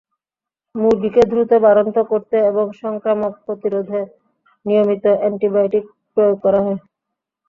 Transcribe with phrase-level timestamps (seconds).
[0.75, 4.01] মুরগিকে দ্রুত বাড়ন্ত করতে এবং সংক্রামক প্রতিরোধে
[4.65, 6.79] নিয়মিত অ্যান্টিবায়োটিক প্রয়োগ করা হয়।